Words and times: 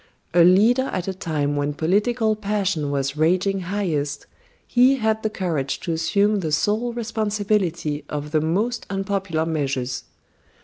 A 0.33 0.43
leader 0.43 0.89
at 0.91 1.07
a 1.07 1.13
time 1.13 1.55
when 1.55 1.75
political 1.75 2.35
passion 2.35 2.89
was 2.89 3.15
raging 3.15 3.59
highest, 3.59 4.25
he 4.65 4.95
had 4.95 5.21
the 5.21 5.29
courage 5.29 5.79
to 5.81 5.91
assume 5.93 6.39
the 6.39 6.51
sole 6.51 6.91
responsibility 6.91 8.03
of 8.09 8.31
the 8.31 8.41
most 8.41 8.87
unpopular 8.89 9.45
measures. 9.45 10.05